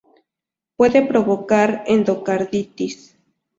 [0.77, 3.15] Puede provocar endocarditis.